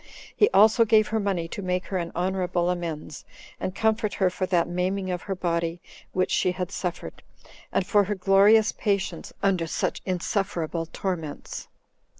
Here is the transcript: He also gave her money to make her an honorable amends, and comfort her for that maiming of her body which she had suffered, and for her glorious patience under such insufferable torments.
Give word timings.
He 0.35 0.49
also 0.49 0.83
gave 0.83 1.09
her 1.09 1.19
money 1.19 1.47
to 1.49 1.61
make 1.61 1.85
her 1.85 1.97
an 1.99 2.11
honorable 2.15 2.71
amends, 2.71 3.23
and 3.59 3.75
comfort 3.75 4.15
her 4.15 4.31
for 4.31 4.47
that 4.47 4.67
maiming 4.67 5.11
of 5.11 5.21
her 5.21 5.35
body 5.35 5.79
which 6.11 6.31
she 6.31 6.53
had 6.53 6.71
suffered, 6.71 7.21
and 7.71 7.85
for 7.85 8.05
her 8.05 8.15
glorious 8.15 8.71
patience 8.71 9.31
under 9.43 9.67
such 9.67 10.01
insufferable 10.03 10.87
torments. 10.87 11.67